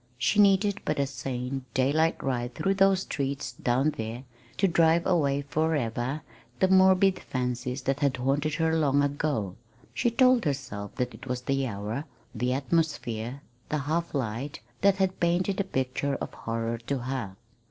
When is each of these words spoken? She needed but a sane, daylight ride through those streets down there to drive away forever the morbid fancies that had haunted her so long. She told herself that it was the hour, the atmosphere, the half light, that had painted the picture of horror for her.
She 0.17 0.39
needed 0.39 0.81
but 0.83 0.97
a 0.97 1.05
sane, 1.05 1.63
daylight 1.75 2.23
ride 2.23 2.55
through 2.55 2.73
those 2.73 3.01
streets 3.01 3.51
down 3.51 3.91
there 3.97 4.23
to 4.57 4.67
drive 4.67 5.05
away 5.05 5.43
forever 5.43 6.23
the 6.59 6.69
morbid 6.69 7.19
fancies 7.19 7.83
that 7.83 7.99
had 7.99 8.17
haunted 8.17 8.55
her 8.55 8.73
so 8.73 8.79
long. 8.79 9.57
She 9.93 10.09
told 10.09 10.45
herself 10.45 10.95
that 10.95 11.13
it 11.13 11.27
was 11.27 11.41
the 11.43 11.67
hour, 11.67 12.05
the 12.33 12.51
atmosphere, 12.51 13.41
the 13.69 13.77
half 13.77 14.15
light, 14.15 14.59
that 14.81 14.95
had 14.95 15.19
painted 15.19 15.57
the 15.57 15.63
picture 15.63 16.15
of 16.15 16.33
horror 16.33 16.79
for 16.87 16.97
her. 16.97 17.35